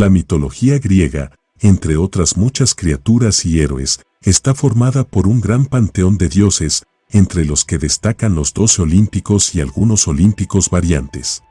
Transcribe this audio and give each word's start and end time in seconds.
La 0.00 0.08
mitología 0.08 0.78
griega, 0.78 1.30
entre 1.58 1.98
otras 1.98 2.38
muchas 2.38 2.74
criaturas 2.74 3.44
y 3.44 3.60
héroes, 3.60 4.00
está 4.22 4.54
formada 4.54 5.04
por 5.04 5.26
un 5.26 5.42
gran 5.42 5.66
panteón 5.66 6.16
de 6.16 6.30
dioses, 6.30 6.84
entre 7.10 7.44
los 7.44 7.66
que 7.66 7.76
destacan 7.76 8.34
los 8.34 8.54
doce 8.54 8.80
olímpicos 8.80 9.54
y 9.54 9.60
algunos 9.60 10.08
olímpicos 10.08 10.70
variantes. 10.70 11.42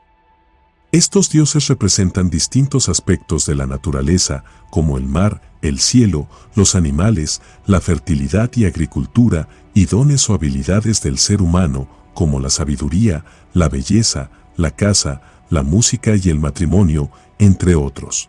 Estos 0.90 1.30
dioses 1.30 1.68
representan 1.68 2.28
distintos 2.28 2.88
aspectos 2.88 3.46
de 3.46 3.54
la 3.54 3.68
naturaleza, 3.68 4.42
como 4.68 4.98
el 4.98 5.04
mar, 5.04 5.40
el 5.62 5.78
cielo, 5.78 6.26
los 6.56 6.74
animales, 6.74 7.42
la 7.66 7.80
fertilidad 7.80 8.50
y 8.56 8.64
agricultura, 8.64 9.48
y 9.74 9.84
dones 9.84 10.28
o 10.28 10.34
habilidades 10.34 11.02
del 11.02 11.18
ser 11.18 11.40
humano, 11.40 11.88
como 12.14 12.40
la 12.40 12.50
sabiduría, 12.50 13.24
la 13.54 13.68
belleza, 13.68 14.32
la 14.56 14.72
caza, 14.72 15.20
la 15.50 15.62
música 15.62 16.16
y 16.16 16.30
el 16.30 16.40
matrimonio, 16.40 17.12
entre 17.38 17.76
otros. 17.76 18.28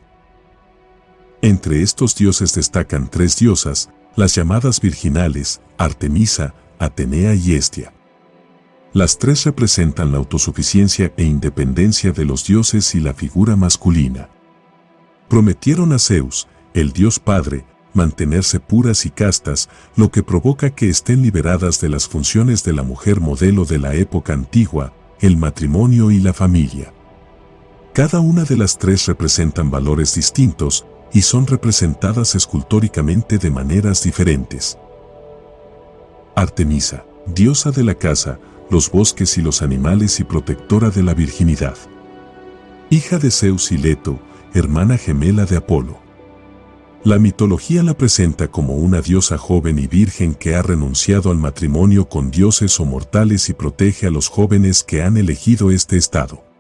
Entre 1.44 1.82
estos 1.82 2.16
dioses 2.16 2.54
destacan 2.54 3.10
tres 3.10 3.36
diosas, 3.38 3.90
las 4.16 4.36
llamadas 4.36 4.80
virginales, 4.80 5.60
Artemisa, 5.76 6.54
Atenea 6.78 7.34
y 7.34 7.54
Estia. 7.54 7.94
Las 8.94 9.18
tres 9.18 9.46
representan 9.46 10.12
la 10.12 10.20
autosuficiencia 10.20 11.12
e 11.18 11.24
independencia 11.24 12.12
de 12.12 12.26
los 12.26 12.46
dioses 12.46 12.94
y 12.94 13.00
la 13.00 13.16
figura 13.16 13.56
masculina. 13.56 14.30
Prometieron 15.30 15.94
a 15.94 16.00
Zeus, 16.00 16.48
el 16.76 16.92
dios 16.92 17.18
padre, 17.18 17.66
mantenerse 17.96 18.60
puras 18.60 19.08
y 19.08 19.10
castas, 19.10 19.68
lo 19.96 20.12
que 20.12 20.22
provoca 20.22 20.70
que 20.70 20.90
estén 20.90 21.24
liberadas 21.24 21.82
de 21.82 21.90
las 21.90 22.08
funciones 22.08 22.64
de 22.64 22.74
la 22.74 22.84
mujer 22.84 23.20
modelo 23.20 23.66
de 23.66 23.80
la 23.80 23.96
época 23.96 24.34
antigua, 24.34 24.94
el 25.20 25.38
matrimonio 25.38 26.12
y 26.12 26.20
la 26.20 26.34
familia. 26.34 26.94
Cada 27.94 28.20
una 28.20 28.44
de 28.44 28.58
las 28.58 28.78
tres 28.78 29.08
representan 29.08 29.72
valores 29.72 30.14
distintos 30.14 30.86
y 31.14 31.22
son 31.22 31.48
representadas 31.48 32.36
escultóricamente 32.36 33.38
de 33.38 33.50
maneras 33.50 34.04
diferentes. 34.04 34.78
Artemisa, 36.36 37.06
diosa 37.26 37.72
de 37.72 37.84
la 37.84 37.96
casa, 37.96 38.40
los 38.70 38.90
bosques 38.90 39.38
y 39.38 39.42
los 39.42 39.62
animales 39.62 40.20
y 40.20 40.24
protectora 40.24 40.90
de 40.90 41.04
la 41.04 41.14
virginidad. 41.14 41.76
Hija 42.90 43.20
de 43.20 43.32
Zeus 43.32 43.72
y 43.72 43.78
Leto, 43.78 44.20
hermana 44.54 44.98
gemela 44.98 45.46
de 45.46 45.58
Apolo. 45.58 46.00
La 47.04 47.18
mitología 47.18 47.82
la 47.82 47.96
presenta 47.96 48.48
como 48.48 48.76
una 48.76 49.02
diosa 49.02 49.38
joven 49.38 49.80
y 49.80 49.88
virgen 49.88 50.36
que 50.36 50.56
ha 50.56 50.62
renunciado 50.62 51.32
al 51.32 51.38
matrimonio 51.38 52.08
con 52.08 52.30
dioses 52.30 52.80
o 52.80 52.86
mortales 52.86 53.50
y 53.50 53.54
protege 53.54 54.08
a 54.08 54.12
los 54.12 54.30
jóvenes 54.30 54.84
que 54.84 55.02
han 55.02 55.18
elegido 55.18 55.72
este 55.72 55.98
estado. 55.98 56.51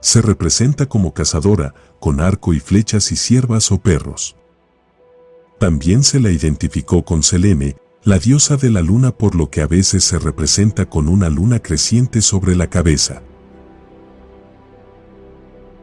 Se 0.00 0.22
representa 0.22 0.86
como 0.86 1.12
cazadora, 1.12 1.74
con 1.98 2.20
arco 2.20 2.54
y 2.54 2.60
flechas 2.60 3.12
y 3.12 3.16
siervas 3.16 3.70
o 3.70 3.78
perros. 3.78 4.36
También 5.58 6.02
se 6.02 6.20
la 6.20 6.30
identificó 6.30 7.04
con 7.04 7.22
Selene, 7.22 7.76
la 8.02 8.18
diosa 8.18 8.56
de 8.56 8.70
la 8.70 8.80
luna 8.80 9.10
por 9.10 9.34
lo 9.34 9.50
que 9.50 9.60
a 9.60 9.66
veces 9.66 10.04
se 10.04 10.18
representa 10.18 10.86
con 10.86 11.08
una 11.08 11.28
luna 11.28 11.60
creciente 11.60 12.22
sobre 12.22 12.56
la 12.56 12.68
cabeza. 12.68 13.22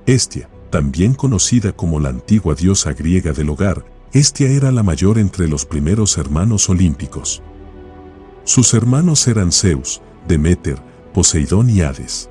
Estia, 0.08 0.50
también 0.72 1.14
conocida 1.14 1.74
como 1.74 2.00
la 2.00 2.10
antigua 2.10 2.56
diosa 2.56 2.94
griega 2.94 3.34
del 3.34 3.50
hogar, 3.50 3.86
Estia 4.14 4.50
era 4.50 4.72
la 4.72 4.82
mayor 4.82 5.20
entre 5.20 5.48
los 5.48 5.66
primeros 5.66 6.18
hermanos 6.18 6.70
olímpicos. 6.70 7.44
Sus 8.46 8.74
hermanos 8.74 9.28
eran 9.28 9.52
Zeus, 9.52 10.02
Demeter, 10.28 10.82
Poseidón 11.14 11.70
y 11.70 11.82
Hades. 11.82 12.30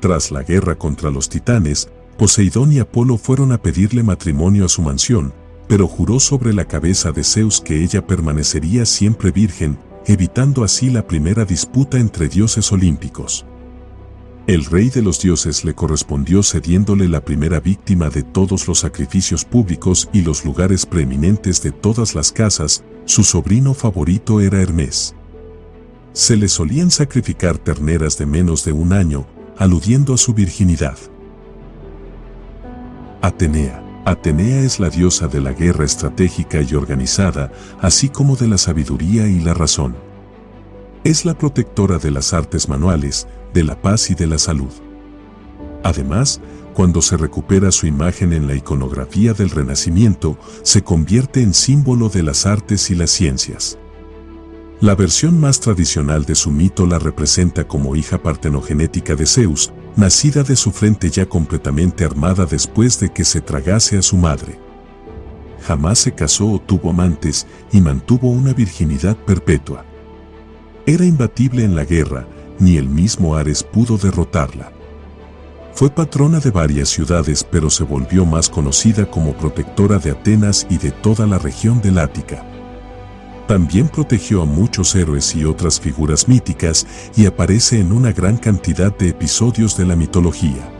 Tras 0.00 0.30
la 0.30 0.42
guerra 0.42 0.76
contra 0.76 1.10
los 1.10 1.28
titanes, 1.28 1.88
Poseidón 2.16 2.72
y 2.72 2.78
Apolo 2.78 3.18
fueron 3.18 3.52
a 3.52 3.62
pedirle 3.62 4.02
matrimonio 4.02 4.64
a 4.64 4.68
su 4.68 4.82
mansión, 4.82 5.32
pero 5.68 5.86
juró 5.86 6.18
sobre 6.20 6.52
la 6.52 6.64
cabeza 6.64 7.12
de 7.12 7.22
Zeus 7.24 7.60
que 7.60 7.82
ella 7.82 8.06
permanecería 8.06 8.86
siempre 8.86 9.30
virgen, 9.30 9.78
evitando 10.06 10.64
así 10.64 10.90
la 10.90 11.06
primera 11.06 11.44
disputa 11.44 11.98
entre 11.98 12.28
dioses 12.28 12.72
olímpicos. 12.72 13.44
El 14.46 14.64
rey 14.64 14.88
de 14.88 15.02
los 15.02 15.20
dioses 15.20 15.64
le 15.64 15.74
correspondió 15.74 16.42
cediéndole 16.42 17.06
la 17.06 17.22
primera 17.22 17.60
víctima 17.60 18.08
de 18.08 18.22
todos 18.22 18.66
los 18.66 18.78
sacrificios 18.78 19.44
públicos 19.44 20.08
y 20.12 20.22
los 20.22 20.44
lugares 20.44 20.86
preeminentes 20.86 21.62
de 21.62 21.70
todas 21.70 22.14
las 22.14 22.32
casas, 22.32 22.82
su 23.04 23.24
sobrino 23.24 23.74
favorito 23.74 24.40
era 24.40 24.62
Hermes. 24.62 25.14
Se 26.14 26.36
le 26.36 26.48
solían 26.48 26.90
sacrificar 26.90 27.58
terneras 27.58 28.16
de 28.16 28.24
menos 28.24 28.64
de 28.64 28.72
un 28.72 28.94
año, 28.94 29.26
aludiendo 29.58 30.14
a 30.14 30.18
su 30.18 30.34
virginidad. 30.34 30.96
Atenea 33.20 33.84
Atenea 34.08 34.60
es 34.60 34.80
la 34.80 34.88
diosa 34.88 35.28
de 35.28 35.38
la 35.38 35.52
guerra 35.52 35.84
estratégica 35.84 36.62
y 36.62 36.74
organizada, 36.74 37.52
así 37.82 38.08
como 38.08 38.36
de 38.36 38.48
la 38.48 38.56
sabiduría 38.56 39.26
y 39.26 39.38
la 39.38 39.52
razón. 39.52 39.96
Es 41.04 41.26
la 41.26 41.36
protectora 41.36 41.98
de 41.98 42.10
las 42.10 42.32
artes 42.32 42.70
manuales, 42.70 43.28
de 43.52 43.64
la 43.64 43.82
paz 43.82 44.08
y 44.08 44.14
de 44.14 44.26
la 44.26 44.38
salud. 44.38 44.72
Además, 45.84 46.40
cuando 46.72 47.02
se 47.02 47.18
recupera 47.18 47.70
su 47.70 47.86
imagen 47.86 48.32
en 48.32 48.46
la 48.46 48.54
iconografía 48.54 49.34
del 49.34 49.50
Renacimiento, 49.50 50.38
se 50.62 50.82
convierte 50.82 51.42
en 51.42 51.52
símbolo 51.52 52.08
de 52.08 52.22
las 52.22 52.46
artes 52.46 52.90
y 52.90 52.94
las 52.94 53.10
ciencias. 53.10 53.78
La 54.80 54.94
versión 54.94 55.40
más 55.40 55.58
tradicional 55.58 56.24
de 56.24 56.36
su 56.36 56.52
mito 56.52 56.86
la 56.86 57.00
representa 57.00 57.66
como 57.66 57.96
hija 57.96 58.22
partenogenética 58.22 59.16
de 59.16 59.26
Zeus, 59.26 59.72
nacida 59.96 60.44
de 60.44 60.54
su 60.54 60.70
frente 60.70 61.10
ya 61.10 61.26
completamente 61.26 62.04
armada 62.04 62.46
después 62.46 63.00
de 63.00 63.12
que 63.12 63.24
se 63.24 63.40
tragase 63.40 63.98
a 63.98 64.02
su 64.02 64.16
madre. 64.16 64.60
Jamás 65.66 65.98
se 65.98 66.12
casó 66.12 66.52
o 66.52 66.60
tuvo 66.60 66.90
amantes 66.90 67.48
y 67.72 67.80
mantuvo 67.80 68.30
una 68.30 68.52
virginidad 68.52 69.16
perpetua. 69.16 69.84
Era 70.86 71.04
imbatible 71.04 71.64
en 71.64 71.74
la 71.74 71.84
guerra, 71.84 72.28
ni 72.60 72.76
el 72.76 72.88
mismo 72.88 73.34
Ares 73.34 73.64
pudo 73.64 73.98
derrotarla. 73.98 74.70
Fue 75.74 75.90
patrona 75.90 76.38
de 76.38 76.52
varias 76.52 76.88
ciudades 76.88 77.42
pero 77.42 77.68
se 77.68 77.82
volvió 77.82 78.24
más 78.24 78.48
conocida 78.48 79.10
como 79.10 79.36
protectora 79.36 79.98
de 79.98 80.12
Atenas 80.12 80.68
y 80.70 80.78
de 80.78 80.92
toda 80.92 81.26
la 81.26 81.38
región 81.38 81.80
del 81.80 81.98
Ática. 81.98 82.57
También 83.48 83.88
protegió 83.88 84.42
a 84.42 84.44
muchos 84.44 84.94
héroes 84.94 85.34
y 85.34 85.46
otras 85.46 85.80
figuras 85.80 86.28
míticas 86.28 86.86
y 87.16 87.24
aparece 87.24 87.80
en 87.80 87.92
una 87.92 88.12
gran 88.12 88.36
cantidad 88.36 88.94
de 88.94 89.08
episodios 89.08 89.74
de 89.78 89.86
la 89.86 89.96
mitología. 89.96 90.77